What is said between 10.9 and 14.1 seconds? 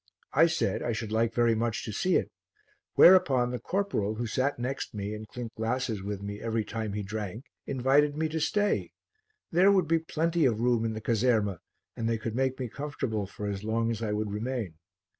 the caserma and they could make me comfortable for as long as